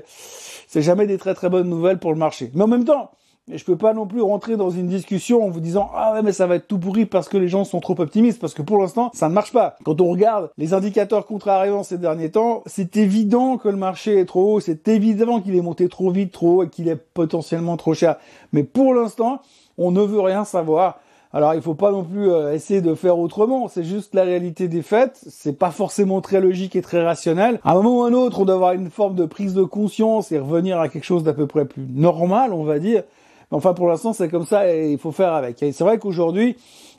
c'est 0.68 0.82
jamais 0.82 1.08
des 1.08 1.18
très 1.18 1.34
très 1.34 1.50
bonnes 1.50 1.70
nouvelles 1.70 2.00
pour 2.00 2.12
le 2.12 2.20
marché. 2.20 2.52
Mais 2.54 2.64
en 2.64 2.68
même 2.68 2.86
temps, 2.86 3.12
je 3.52 3.64
peux 3.64 3.78
pas 3.78 3.94
non 3.94 4.08
plus 4.08 4.22
rentrer 4.22 4.58
dans 4.58 4.72
une 4.72 4.88
discussion 4.88 5.46
en 5.46 5.50
vous 5.50 5.60
disant 5.60 5.92
ah 5.94 6.14
ouais 6.14 6.24
mais 6.24 6.32
ça 6.32 6.48
va 6.48 6.56
être 6.56 6.68
tout 6.68 6.80
pourri 6.80 7.06
parce 7.06 7.30
que 7.30 7.38
les 7.38 7.48
gens 7.48 7.64
sont 7.64 7.80
trop 7.80 8.00
optimistes 8.00 8.42
parce 8.42 8.56
que 8.56 8.64
pour 8.64 8.80
l'instant 8.80 9.12
ça 9.14 9.30
ne 9.30 9.34
marche 9.34 9.52
pas. 9.52 9.76
Quand 9.84 10.02
on 10.02 10.10
regarde 10.10 10.50
les 10.58 10.74
indicateurs 10.74 11.28
contrariants 11.28 11.84
ces 11.84 12.00
derniers 12.00 12.32
temps, 12.32 12.64
c'est 12.66 12.98
évident 12.98 13.58
que 13.58 13.70
le 13.70 13.78
marché 13.78 14.20
est 14.20 14.26
trop 14.26 14.56
haut, 14.56 14.60
c'est 14.60 14.88
évident 14.88 15.42
qu'il 15.42 15.56
est 15.56 15.62
monté 15.62 15.88
trop 15.90 16.10
vite, 16.10 16.32
trop 16.32 16.56
haut 16.56 16.64
et 16.64 16.70
qu'il 16.70 16.88
est 16.88 16.96
potentiellement 16.96 17.78
trop 17.78 17.94
cher. 17.94 18.16
Mais 18.52 18.64
pour 18.64 18.96
l'instant, 18.96 19.42
on 19.78 19.92
ne 19.92 20.02
veut 20.02 20.22
rien 20.22 20.46
savoir. 20.46 21.00
Alors 21.34 21.54
il 21.54 21.62
faut 21.62 21.74
pas 21.74 21.92
non 21.92 22.04
plus 22.04 22.32
euh, 22.32 22.54
essayer 22.54 22.80
de 22.80 22.96
faire 22.96 23.20
autrement, 23.20 23.68
c'est 23.68 23.84
juste 23.84 24.16
la 24.16 24.24
réalité 24.24 24.70
des 24.70 24.82
faits, 24.82 25.20
c'est 25.28 25.58
pas 25.60 25.72
forcément 25.72 26.22
très 26.22 26.40
logique 26.40 26.78
et 26.78 26.82
très 26.82 27.04
rationnel. 27.04 27.60
À 27.66 27.72
un 27.72 27.76
moment 27.76 27.98
ou 27.98 28.04
à 28.04 28.08
un 28.08 28.14
autre, 28.14 28.40
on 28.40 28.46
doit 28.46 28.56
avoir 28.56 28.72
une 28.72 28.90
forme 28.90 29.16
de 29.16 29.26
prise 29.26 29.54
de 29.54 29.64
conscience 29.64 30.32
et 30.32 30.40
revenir 30.40 30.80
à 30.80 30.88
quelque 30.88 31.04
chose 31.04 31.24
d'à 31.24 31.34
peu 31.34 31.46
près 31.46 31.66
plus 31.66 31.86
normal, 31.94 32.54
on 32.54 32.64
va 32.64 32.80
dire. 32.80 33.04
Mais 33.52 33.58
enfin 33.58 33.74
pour 33.74 33.88
l'instant, 33.88 34.14
c'est 34.14 34.30
comme 34.30 34.46
ça 34.46 34.74
et 34.74 34.92
il 34.94 34.98
faut 34.98 35.12
faire 35.12 35.34
avec. 35.34 35.62
Et 35.62 35.74
c'est 35.74 35.84
vrai 35.84 36.00
qu'aujourd'hui, 36.00 36.56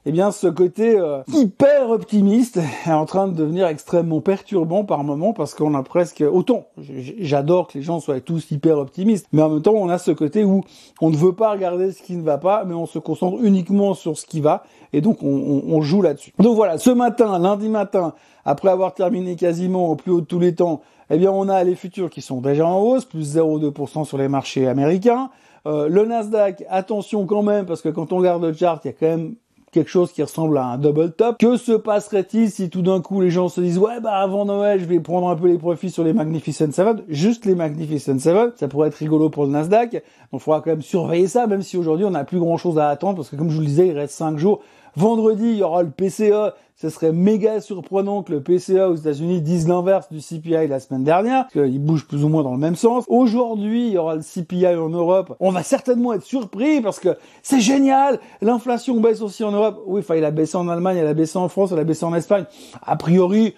eh 0.06 0.12
bien 0.12 0.31
ce 0.31 0.47
côté 0.47 0.99
euh, 0.99 1.23
hyper 1.35 1.91
optimiste 1.91 2.58
est 2.87 2.93
en 2.93 3.05
train 3.05 3.26
de 3.26 3.35
devenir 3.35 3.67
extrêmement 3.67 4.20
perturbant 4.20 4.85
par 4.85 5.05
moment 5.05 5.32
parce 5.32 5.55
qu'on 5.55 5.75
a 5.75 5.82
presque 5.82 6.23
autant 6.23 6.67
j'adore 6.79 7.67
que 7.67 7.79
les 7.79 7.82
gens 7.82 8.00
soient 8.00 8.20
tous 8.20 8.50
hyper 8.50 8.79
optimistes 8.79 9.26
mais 9.32 9.43
en 9.43 9.50
même 9.50 9.62
temps 9.62 9.75
on 9.75 9.88
a 9.88 9.99
ce 9.99 10.12
côté 10.12 10.44
où 10.44 10.62
on 11.00 11.11
ne 11.11 11.17
veut 11.17 11.35
pas 11.35 11.50
regarder 11.50 11.93
ce 11.93 12.03
qui 12.03 12.17
ne 12.17 12.23
va 12.23 12.38
pas 12.38 12.64
mais 12.64 12.75
on 12.75 12.87
se 12.87 12.99
concentre 12.99 13.43
uniquement 13.43 13.94
sur 13.94 14.17
ce 14.17 14.25
qui 14.25 14.41
va 14.41 14.62
et 14.93 15.00
donc 15.00 15.23
on, 15.23 15.62
on, 15.67 15.82
joue 15.82 16.00
là-dessus. 16.00 16.32
Donc 16.38 16.56
voilà, 16.56 16.79
ce 16.79 16.91
matin, 16.91 17.38
lundi 17.38 17.69
matin, 17.69 18.14
après 18.44 18.70
avoir 18.70 18.94
terminé 18.94 19.37
quasiment 19.37 19.91
au 19.91 19.97
plus 19.97 20.12
haut 20.12 20.20
de 20.20 20.26
tous 20.26 20.38
les 20.38 20.55
temps, 20.55 20.81
eh 21.11 21.19
bien 21.19 21.31
on 21.31 21.49
a 21.49 21.62
les 21.64 21.75
futurs 21.75 22.08
qui 22.08 22.23
sont 22.23 22.41
déjà 22.41 22.67
en 22.67 22.81
hausse, 22.81 23.05
plus 23.05 23.37
0,2% 23.37 24.05
sur 24.05 24.17
les 24.17 24.29
marchés 24.29 24.67
américains. 24.67 25.31
Euh, 25.67 25.88
le 25.88 26.06
Nasdaq, 26.06 26.64
attention 26.70 27.26
quand 27.26 27.43
même, 27.43 27.67
parce 27.67 27.82
que 27.82 27.88
quand 27.88 28.12
on 28.12 28.19
regarde 28.19 28.43
le 28.44 28.53
chart, 28.53 28.81
il 28.85 28.88
y 28.88 28.91
a 28.91 28.94
quand 28.94 29.06
même 29.06 29.35
quelque 29.76 29.90
chose 29.90 30.11
qui 30.11 30.23
ressemble 30.23 30.56
à 30.56 30.64
un 30.64 30.78
double 30.78 31.12
top. 31.12 31.37
Que 31.38 31.58
se 31.58 31.73
passerait-il 31.73 32.50
si 32.50 32.70
tout 32.70 32.81
d'un 32.81 33.02
coup 33.02 33.20
les 33.20 33.28
gens 33.28 33.50
se 33.50 33.61
disent 33.61 33.76
ouais 33.76 34.00
bah 34.00 34.14
avant 34.14 34.46
Noël 34.46 34.81
je 34.81 34.87
vais 34.87 35.00
prendre 35.00 35.28
un 35.28 35.37
peu 35.37 35.49
les 35.49 35.58
profits 35.58 35.90
sur 35.90 36.02
les 36.02 36.14
Magnificent 36.14 36.73
Seven, 36.73 37.02
juste 37.11 37.44
les 37.44 37.55
Magnificent 37.55 38.19
Seven, 38.19 38.52
ça 38.56 38.69
pourrait 38.69 38.88
être 38.88 38.94
rigolo 38.94 39.28
pour 39.28 39.44
le 39.44 39.50
Nasdaq. 39.50 39.93
Donc 39.93 40.02
il 40.32 40.40
faudra 40.40 40.62
quand 40.62 40.70
même 40.70 40.81
surveiller 40.81 41.28
ça, 41.28 41.46
même 41.46 41.61
si 41.61 41.76
aujourd'hui 41.76 42.06
on 42.06 42.11
n'a 42.12 42.25
plus 42.25 42.38
grand 42.38 42.56
chose 42.56 42.78
à 42.78 42.88
attendre 42.88 43.17
parce 43.17 43.28
que 43.28 43.37
comme 43.37 43.50
je 43.50 43.56
vous 43.56 43.61
le 43.61 43.67
disais 43.67 43.88
il 43.88 43.93
reste 43.93 44.14
5 44.14 44.38
jours. 44.38 44.62
Vendredi 44.96 45.50
il 45.50 45.56
y 45.58 45.62
aura 45.62 45.82
le 45.82 45.90
PCE 45.90 46.54
ce 46.78 46.90
serait 46.90 47.12
méga 47.12 47.62
surprenant 47.62 48.22
que 48.22 48.32
le 48.32 48.43
PCA 48.43 48.90
aux 48.90 48.96
États-Unis 48.96 49.40
dise 49.40 49.66
l'inverse 49.66 50.12
du 50.12 50.20
CPI 50.20 50.69
la 50.69 50.78
semaine 50.78 51.04
dernière, 51.04 51.44
parce 51.44 51.54
qu'il 51.54 51.82
bouge 51.82 52.06
plus 52.06 52.22
ou 52.22 52.28
moins 52.28 52.43
dans 52.43 52.52
le 52.52 52.58
même 52.58 52.76
sens. 52.76 53.04
Aujourd'hui, 53.08 53.87
il 53.87 53.94
y 53.94 53.98
aura 53.98 54.14
le 54.14 54.20
CPI 54.20 54.66
en 54.66 54.90
Europe. 54.90 55.34
On 55.40 55.52
va 55.52 55.62
certainement 55.62 56.12
être 56.12 56.25
surpris 56.25 56.82
parce 56.82 57.00
que 57.00 57.16
c'est 57.43 57.60
génial. 57.60 58.20
L'inflation 58.43 59.00
baisse 59.00 59.22
aussi 59.22 59.43
en 59.43 59.52
Europe. 59.52 59.82
Oui, 59.87 60.00
enfin, 60.00 60.16
il 60.16 60.25
a 60.25 60.31
baissé 60.31 60.58
en 60.58 60.69
Allemagne, 60.69 60.98
elle 60.98 61.06
a 61.06 61.14
baissé 61.14 61.38
en 61.38 61.48
France, 61.48 61.72
elle 61.72 61.78
a 61.78 61.84
baissé 61.84 62.04
en 62.04 62.14
Espagne. 62.14 62.44
A 62.82 62.96
priori, 62.96 63.54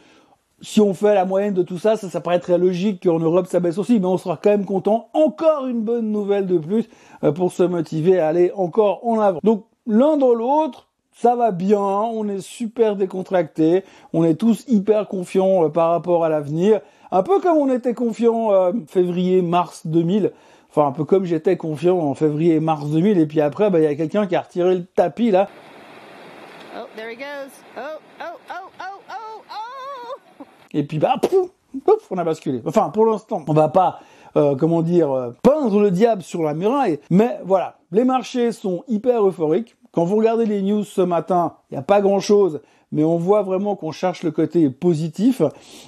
si 0.61 0.81
on 0.81 0.95
fait 0.95 1.15
la 1.15 1.25
moyenne 1.25 1.55
de 1.55 1.65
tout 1.65 1.79
ça, 1.79 1.97
ça, 1.97 2.09
ça 2.09 2.21
paraît 2.21 2.39
très 2.39 2.57
logique 2.57 3.03
qu'en 3.03 3.19
Europe 3.19 3.49
ça 3.49 3.59
baisse 3.59 3.79
aussi, 3.79 3.99
mais 3.99 4.07
on 4.07 4.17
sera 4.17 4.37
quand 4.37 4.51
même 4.51 4.65
content. 4.65 5.09
Encore 5.13 5.67
une 5.67 5.83
bonne 5.83 6.13
nouvelle 6.13 6.47
de 6.47 6.59
plus 6.59 6.89
euh, 7.25 7.33
pour 7.33 7.51
se 7.51 7.65
motiver 7.65 8.21
à 8.21 8.29
aller 8.29 8.53
encore 8.55 9.05
en 9.05 9.19
avant. 9.19 9.41
Donc 9.43 9.65
l'un 9.89 10.17
dans 10.17 10.35
l'autre, 10.35 10.88
ça 11.21 11.35
va 11.35 11.51
bien, 11.51 11.81
on 11.81 12.29
est 12.29 12.41
super 12.41 12.95
décontracté, 12.95 13.83
on 14.13 14.23
est 14.23 14.37
tous 14.37 14.65
hyper 14.69 15.09
confiants 15.09 15.65
euh, 15.65 15.69
par 15.69 15.91
rapport 15.91 16.25
à 16.25 16.29
l'avenir, 16.29 16.81
un 17.11 17.25
peu 17.25 17.41
comme 17.41 17.57
on 17.57 17.73
était 17.73 17.93
confiant 17.93 18.53
euh, 18.53 18.73
février-mars 18.87 19.89
2000, 19.89 20.31
enfin 20.71 20.87
un 20.87 20.93
peu 20.93 21.05
comme 21.05 21.25
j'étais 21.25 21.57
confiant 21.57 21.99
en 21.99 22.15
février-mars 22.15 22.87
2000, 22.87 23.19
et 23.19 23.27
puis 23.27 23.41
après, 23.41 23.69
bah, 23.69 23.81
il 23.81 23.85
y 23.85 23.89
a 23.89 23.97
quelqu'un 23.97 24.29
qui 24.29 24.37
a 24.37 24.43
retiré 24.43 24.77
le 24.77 24.85
tapis 24.85 25.33
là. 25.33 25.49
Oh, 26.77 26.87
there 26.95 27.11
he 27.11 27.17
goes. 27.17 27.51
Oh, 27.77 27.81
oh, 28.21 28.39
oh, 28.51 28.71
oh, 28.81 29.01
oh, 29.11 29.43
oh. 29.51 30.45
Et 30.73 30.85
puis 30.85 31.01
bah, 31.01 31.17
pouf, 31.21 31.51
pouf, 31.85 32.13
on 32.13 32.19
a 32.19 32.25
basculé. 32.25 32.63
Enfin, 32.65 32.91
pour 32.91 33.07
l'instant, 33.07 33.43
on 33.49 33.53
va 33.55 33.69
pas 33.69 33.99
euh, 34.37 34.55
comment 34.57 34.83
dire, 34.83 35.11
euh, 35.11 35.31
peindre 35.43 35.81
le 35.81 35.91
diable 35.91 36.23
sur 36.23 36.43
la 36.43 36.55
muraille. 36.55 37.01
Mais 37.11 37.39
voilà, 37.45 37.79
les 37.91 38.05
marchés 38.05 38.53
sont 38.53 38.85
hyper 38.87 39.27
euphoriques. 39.27 39.77
Quand 39.99 40.05
vous 40.05 40.19
regardez 40.19 40.47
les 40.47 40.63
news 40.63 40.85
ce 40.85 41.01
matin, 41.01 41.55
il 41.69 41.75
n'y 41.75 41.79
a 41.79 41.83
pas 41.83 42.01
grand-chose, 42.01 42.61
mais 42.93 43.03
on 43.03 43.17
voit 43.17 43.43
vraiment 43.43 43.75
qu'on 43.75 43.91
cherche 43.91 44.23
le 44.23 44.31
côté 44.31 44.71
positif. 44.71 45.43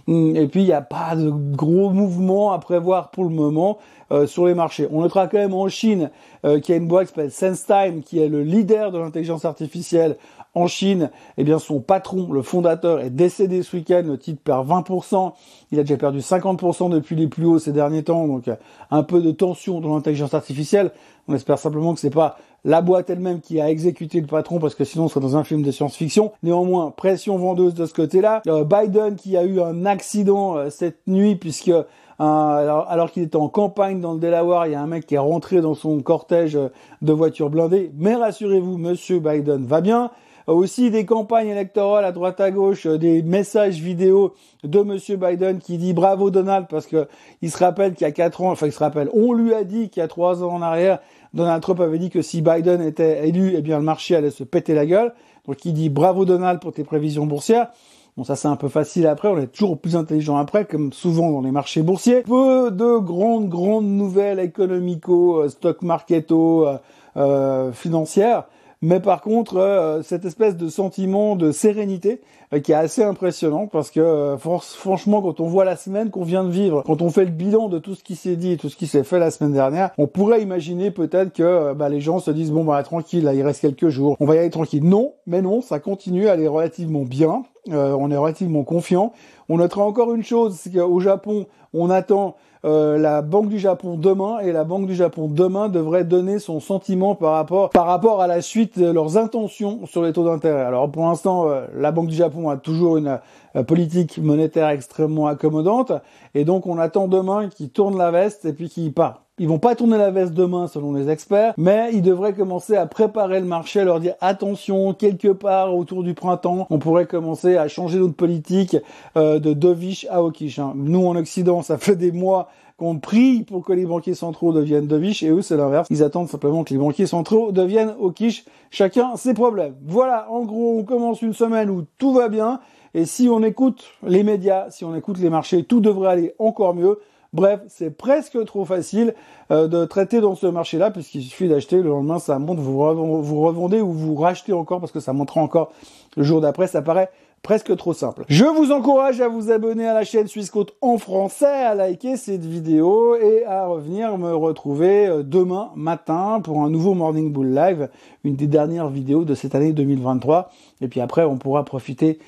Hum, 0.08 0.34
et 0.34 0.48
puis, 0.48 0.62
il 0.62 0.66
n'y 0.66 0.72
a 0.72 0.80
pas 0.80 1.14
de 1.14 1.30
gros 1.30 1.90
mouvements 1.90 2.50
à 2.50 2.58
prévoir 2.58 3.12
pour 3.12 3.22
le 3.22 3.30
moment 3.30 3.78
euh, 4.10 4.26
sur 4.26 4.48
les 4.48 4.54
marchés. 4.54 4.88
On 4.90 5.02
notera 5.02 5.28
quand 5.28 5.38
même 5.38 5.54
en 5.54 5.68
Chine 5.68 6.10
euh, 6.44 6.58
qu'il 6.58 6.74
y 6.74 6.78
a 6.78 6.80
une 6.80 6.88
boîte 6.88 7.06
qui 7.06 7.14
s'appelle 7.14 7.30
SenseTime, 7.30 8.02
qui 8.02 8.18
est 8.18 8.28
le 8.28 8.42
leader 8.42 8.90
de 8.90 8.98
l'intelligence 8.98 9.44
artificielle 9.44 10.16
en 10.56 10.66
Chine. 10.66 11.12
Eh 11.38 11.44
bien, 11.44 11.60
son 11.60 11.78
patron, 11.78 12.32
le 12.32 12.42
fondateur, 12.42 12.98
est 12.98 13.10
décédé 13.10 13.62
ce 13.62 13.76
week-end. 13.76 14.02
Le 14.04 14.18
titre 14.18 14.40
perd 14.42 14.68
20%. 14.68 15.34
Il 15.70 15.78
a 15.78 15.82
déjà 15.82 15.96
perdu 15.96 16.18
50% 16.18 16.90
depuis 16.90 17.14
les 17.14 17.28
plus 17.28 17.46
hauts 17.46 17.60
ces 17.60 17.70
derniers 17.70 18.02
temps. 18.02 18.26
Donc, 18.26 18.50
un 18.90 19.02
peu 19.04 19.20
de 19.20 19.30
tension 19.30 19.80
dans 19.80 19.94
l'intelligence 19.94 20.34
artificielle. 20.34 20.90
On 21.28 21.34
espère 21.34 21.60
simplement 21.60 21.94
que 21.94 22.00
c'est 22.00 22.10
pas 22.10 22.38
la 22.64 22.82
boîte 22.82 23.10
elle-même 23.10 23.40
qui 23.40 23.60
a 23.60 23.70
exécuté 23.70 24.20
le 24.20 24.26
patron 24.26 24.58
parce 24.58 24.74
que 24.74 24.84
sinon 24.84 25.04
on 25.04 25.08
serait 25.08 25.20
dans 25.20 25.36
un 25.36 25.44
film 25.44 25.62
de 25.62 25.70
science-fiction. 25.70 26.32
Néanmoins, 26.42 26.90
pression 26.90 27.36
vendeuse 27.36 27.74
de 27.74 27.86
ce 27.86 27.94
côté-là. 27.94 28.42
Euh, 28.46 28.64
Biden 28.64 29.16
qui 29.16 29.36
a 29.36 29.44
eu 29.44 29.60
un 29.60 29.86
accident 29.86 30.56
euh, 30.56 30.70
cette 30.70 31.06
nuit 31.06 31.36
puisque 31.36 31.68
euh, 31.68 31.84
alors, 32.18 32.86
alors 32.88 33.10
qu'il 33.10 33.22
était 33.22 33.36
en 33.36 33.48
campagne 33.48 34.00
dans 34.00 34.12
le 34.12 34.20
Delaware, 34.20 34.66
il 34.66 34.72
y 34.72 34.74
a 34.74 34.80
un 34.82 34.86
mec 34.86 35.06
qui 35.06 35.14
est 35.14 35.18
rentré 35.18 35.60
dans 35.60 35.74
son 35.74 36.00
cortège 36.00 36.58
de 37.00 37.12
voitures 37.12 37.48
blindées. 37.48 37.92
Mais 37.96 38.14
rassurez-vous, 38.14 38.76
monsieur 38.76 39.20
Biden 39.20 39.64
va 39.64 39.80
bien 39.80 40.10
aussi 40.46 40.90
des 40.90 41.04
campagnes 41.04 41.48
électorales 41.48 42.04
à 42.04 42.12
droite 42.12 42.40
à 42.40 42.50
gauche, 42.50 42.86
des 42.86 43.22
messages 43.22 43.80
vidéo 43.80 44.34
de 44.64 44.80
Monsieur 44.80 45.16
Biden 45.16 45.58
qui 45.58 45.78
dit 45.78 45.92
bravo 45.92 46.30
Donald 46.30 46.66
parce 46.68 46.86
que 46.86 47.08
il 47.42 47.50
se 47.50 47.58
rappelle 47.58 47.94
qu'il 47.94 48.06
y 48.06 48.10
a 48.10 48.12
quatre 48.12 48.42
ans, 48.42 48.50
enfin 48.50 48.66
il 48.66 48.72
se 48.72 48.78
rappelle, 48.78 49.08
on 49.14 49.32
lui 49.32 49.54
a 49.54 49.64
dit 49.64 49.90
qu'il 49.90 50.00
y 50.00 50.04
a 50.04 50.08
trois 50.08 50.42
ans 50.42 50.52
en 50.54 50.62
arrière, 50.62 50.98
Donald 51.34 51.62
Trump 51.62 51.80
avait 51.80 51.98
dit 51.98 52.10
que 52.10 52.22
si 52.22 52.42
Biden 52.42 52.82
était 52.82 53.28
élu, 53.28 53.54
eh 53.56 53.62
bien 53.62 53.78
le 53.78 53.84
marché 53.84 54.16
allait 54.16 54.30
se 54.30 54.44
péter 54.44 54.74
la 54.74 54.86
gueule. 54.86 55.12
Donc 55.46 55.64
il 55.64 55.72
dit 55.72 55.88
bravo 55.88 56.24
Donald 56.24 56.60
pour 56.60 56.72
tes 56.72 56.84
prévisions 56.84 57.26
boursières. 57.26 57.68
Bon, 58.16 58.24
ça 58.24 58.36
c'est 58.36 58.48
un 58.48 58.56
peu 58.56 58.68
facile 58.68 59.06
après, 59.06 59.28
on 59.28 59.38
est 59.38 59.46
toujours 59.46 59.78
plus 59.78 59.96
intelligent 59.96 60.36
après, 60.36 60.64
comme 60.64 60.92
souvent 60.92 61.30
dans 61.30 61.40
les 61.40 61.52
marchés 61.52 61.82
boursiers. 61.82 62.22
Peu 62.22 62.70
de 62.70 62.98
grandes, 62.98 63.48
grandes 63.48 63.86
nouvelles 63.86 64.40
économico, 64.40 65.42
euh, 65.42 65.48
stock 65.48 65.82
marketo, 65.82 66.66
euh, 66.66 66.76
euh, 67.16 67.72
financières. 67.72 68.44
Mais 68.82 68.98
par 68.98 69.20
contre, 69.20 69.58
euh, 69.58 70.02
cette 70.02 70.24
espèce 70.24 70.56
de 70.56 70.68
sentiment 70.68 71.36
de 71.36 71.52
sérénité 71.52 72.22
euh, 72.54 72.60
qui 72.60 72.72
est 72.72 72.76
assez 72.76 73.02
impressionnant 73.02 73.66
parce 73.66 73.90
que 73.90 74.00
euh, 74.00 74.38
franchement, 74.38 75.20
quand 75.20 75.40
on 75.40 75.48
voit 75.48 75.66
la 75.66 75.76
semaine 75.76 76.08
qu'on 76.08 76.24
vient 76.24 76.44
de 76.44 76.50
vivre, 76.50 76.82
quand 76.86 77.02
on 77.02 77.10
fait 77.10 77.26
le 77.26 77.30
bilan 77.30 77.68
de 77.68 77.78
tout 77.78 77.94
ce 77.94 78.02
qui 78.02 78.16
s'est 78.16 78.36
dit 78.36 78.52
et 78.52 78.56
tout 78.56 78.70
ce 78.70 78.76
qui 78.76 78.86
s'est 78.86 79.04
fait 79.04 79.18
la 79.18 79.30
semaine 79.30 79.52
dernière, 79.52 79.90
on 79.98 80.06
pourrait 80.06 80.40
imaginer 80.40 80.90
peut-être 80.90 81.34
que 81.34 81.74
bah, 81.74 81.90
les 81.90 82.00
gens 82.00 82.20
se 82.20 82.30
disent 82.30 82.52
bon 82.52 82.64
bah 82.64 82.82
tranquille, 82.82 83.24
là, 83.24 83.34
il 83.34 83.42
reste 83.42 83.60
quelques 83.60 83.90
jours, 83.90 84.16
on 84.18 84.24
va 84.24 84.36
y 84.36 84.38
aller 84.38 84.48
tranquille. 84.48 84.82
Non, 84.82 85.12
mais 85.26 85.42
non, 85.42 85.60
ça 85.60 85.78
continue 85.78 86.28
à 86.28 86.32
aller 86.32 86.48
relativement 86.48 87.02
bien. 87.02 87.42
on 87.68 88.10
est 88.10 88.16
relativement 88.16 88.64
confiant. 88.64 89.12
On 89.50 89.58
notera 89.58 89.84
encore 89.84 90.14
une 90.14 90.24
chose, 90.24 90.56
c'est 90.58 90.72
qu'au 90.72 91.00
Japon, 91.00 91.46
on 91.74 91.90
attend 91.90 92.36
euh, 92.64 92.98
la 92.98 93.22
Banque 93.22 93.48
du 93.48 93.58
Japon 93.58 93.96
demain 93.96 94.38
et 94.40 94.52
la 94.52 94.64
Banque 94.64 94.86
du 94.86 94.94
Japon 94.94 95.28
demain 95.28 95.70
devrait 95.70 96.04
donner 96.04 96.38
son 96.38 96.60
sentiment 96.60 97.14
par 97.14 97.32
rapport 97.32 97.70
par 97.70 97.86
rapport 97.86 98.20
à 98.20 98.26
la 98.26 98.42
suite 98.42 98.78
de 98.78 98.90
leurs 98.90 99.16
intentions 99.16 99.86
sur 99.86 100.02
les 100.02 100.12
taux 100.12 100.24
d'intérêt. 100.24 100.62
Alors 100.62 100.90
pour 100.90 101.04
l'instant, 101.06 101.48
euh, 101.48 101.66
la 101.74 101.90
Banque 101.90 102.08
du 102.08 102.16
Japon 102.16 102.50
a 102.50 102.58
toujours 102.58 102.98
une 102.98 103.18
euh, 103.56 103.62
politique 103.62 104.18
monétaire 104.18 104.68
extrêmement 104.68 105.26
accommodante 105.26 105.92
et 106.34 106.44
donc 106.44 106.66
on 106.66 106.76
attend 106.78 107.08
demain 107.08 107.48
qu'ils 107.48 107.70
tournent 107.70 107.96
la 107.96 108.10
veste 108.10 108.44
et 108.44 108.52
puis 108.52 108.68
qu'ils 108.68 108.92
part. 108.92 109.24
Ils 109.40 109.48
vont 109.48 109.58
pas 109.58 109.74
tourner 109.74 109.96
la 109.96 110.10
veste 110.10 110.34
demain 110.34 110.66
selon 110.66 110.92
les 110.92 111.08
experts, 111.08 111.54
mais 111.56 111.88
ils 111.94 112.02
devraient 112.02 112.34
commencer 112.34 112.76
à 112.76 112.84
préparer 112.84 113.40
le 113.40 113.46
marché, 113.46 113.80
à 113.80 113.84
leur 113.84 113.98
dire 113.98 114.12
attention, 114.20 114.92
quelque 114.92 115.28
part 115.28 115.74
autour 115.74 116.02
du 116.02 116.12
printemps, 116.12 116.66
on 116.68 116.78
pourrait 116.78 117.06
commencer 117.06 117.56
à 117.56 117.66
changer 117.66 117.98
notre 117.98 118.12
politique 118.12 118.76
euh, 119.16 119.38
de 119.38 119.54
dovish 119.54 120.06
à 120.10 120.18
hawkish. 120.18 120.58
Hein. 120.58 120.74
Nous 120.76 121.06
en 121.06 121.16
Occident, 121.16 121.62
ça 121.62 121.78
fait 121.78 121.96
des 121.96 122.12
mois 122.12 122.50
qu'on 122.76 122.98
prie 122.98 123.42
pour 123.42 123.64
que 123.64 123.72
les 123.72 123.86
banquiers 123.86 124.12
centraux 124.12 124.52
deviennent 124.52 124.86
dovish 124.86 125.22
et 125.22 125.30
eux 125.30 125.40
c'est 125.40 125.56
l'inverse. 125.56 125.88
Ils 125.88 126.02
attendent 126.02 126.28
simplement 126.28 126.62
que 126.62 126.74
les 126.74 126.78
banquiers 126.78 127.06
centraux 127.06 127.50
deviennent 127.50 127.94
hawkish. 127.98 128.44
Chacun 128.70 129.16
ses 129.16 129.32
problèmes. 129.32 129.74
Voilà, 129.86 130.30
en 130.30 130.44
gros, 130.44 130.78
on 130.78 130.84
commence 130.84 131.22
une 131.22 131.32
semaine 131.32 131.70
où 131.70 131.86
tout 131.96 132.12
va 132.12 132.28
bien. 132.28 132.60
Et 132.92 133.06
si 133.06 133.26
on 133.30 133.42
écoute 133.42 133.84
les 134.06 134.22
médias, 134.22 134.68
si 134.68 134.84
on 134.84 134.94
écoute 134.94 135.18
les 135.18 135.30
marchés, 135.30 135.64
tout 135.64 135.80
devrait 135.80 136.10
aller 136.10 136.34
encore 136.38 136.74
mieux. 136.74 136.98
Bref, 137.32 137.60
c'est 137.68 137.96
presque 137.96 138.44
trop 138.44 138.64
facile 138.64 139.14
euh, 139.52 139.68
de 139.68 139.84
traiter 139.84 140.20
dans 140.20 140.34
ce 140.34 140.46
marché-là, 140.46 140.90
puisqu'il 140.90 141.22
suffit 141.22 141.48
d'acheter, 141.48 141.76
le 141.76 141.90
lendemain 141.90 142.18
ça 142.18 142.38
monte, 142.40 142.58
vous, 142.58 143.22
vous 143.22 143.40
revendez 143.40 143.80
ou 143.80 143.92
vous 143.92 144.16
rachetez 144.16 144.52
encore 144.52 144.80
parce 144.80 144.90
que 144.90 145.00
ça 145.00 145.12
montera 145.12 145.40
encore 145.40 145.72
le 146.16 146.24
jour 146.24 146.40
d'après, 146.40 146.66
ça 146.66 146.82
paraît 146.82 147.10
presque 147.42 147.74
trop 147.76 147.92
simple. 147.92 148.24
Je 148.28 148.44
vous 148.44 148.72
encourage 148.72 149.20
à 149.20 149.28
vous 149.28 149.50
abonner 149.50 149.86
à 149.86 149.94
la 149.94 150.04
chaîne 150.04 150.26
Suisse 150.26 150.50
en 150.80 150.98
français, 150.98 151.46
à 151.46 151.74
liker 151.74 152.16
cette 152.16 152.44
vidéo 152.44 153.16
et 153.16 153.44
à 153.46 153.66
revenir 153.66 154.18
me 154.18 154.34
retrouver 154.34 155.06
euh, 155.06 155.22
demain 155.22 155.70
matin 155.76 156.40
pour 156.42 156.62
un 156.62 156.70
nouveau 156.70 156.94
Morning 156.94 157.32
Bull 157.32 157.54
Live, 157.54 157.88
une 158.24 158.36
des 158.36 158.46
dernières 158.46 158.88
vidéos 158.88 159.24
de 159.24 159.34
cette 159.34 159.54
année 159.54 159.72
2023. 159.72 160.50
Et 160.80 160.88
puis 160.88 161.00
après, 161.00 161.24
on 161.24 161.38
pourra 161.38 161.64
profiter 161.64 162.18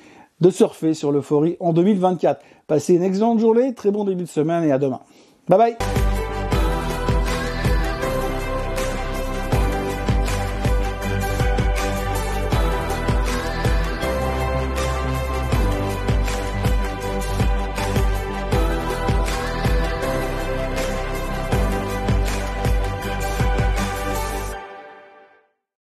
de 0.43 0.49
surfer 0.49 0.93
sur 0.93 1.11
l'euphorie 1.11 1.55
en 1.59 1.73
2024. 1.73 2.41
Passez 2.67 2.95
une 2.95 3.03
excellente 3.03 3.39
journée, 3.39 3.73
très 3.73 3.91
bon 3.91 4.03
début 4.03 4.23
de 4.23 4.29
semaine 4.29 4.63
et 4.65 4.71
à 4.71 4.77
demain. 4.77 4.99
Bye 5.47 5.57
bye 5.57 6.02